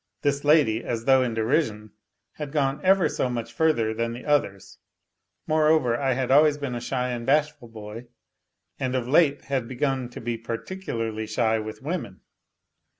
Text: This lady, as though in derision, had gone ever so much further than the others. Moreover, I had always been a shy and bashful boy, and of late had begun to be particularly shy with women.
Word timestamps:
This 0.23 0.43
lady, 0.43 0.83
as 0.83 1.05
though 1.05 1.21
in 1.21 1.35
derision, 1.35 1.91
had 2.31 2.51
gone 2.51 2.79
ever 2.83 3.07
so 3.07 3.29
much 3.29 3.53
further 3.53 3.93
than 3.93 4.13
the 4.13 4.25
others. 4.25 4.79
Moreover, 5.45 5.95
I 5.95 6.13
had 6.13 6.31
always 6.31 6.57
been 6.57 6.73
a 6.73 6.81
shy 6.81 7.09
and 7.11 7.23
bashful 7.23 7.67
boy, 7.67 8.07
and 8.79 8.95
of 8.95 9.07
late 9.07 9.43
had 9.43 9.67
begun 9.67 10.09
to 10.09 10.19
be 10.19 10.39
particularly 10.39 11.27
shy 11.27 11.59
with 11.59 11.83
women. 11.83 12.21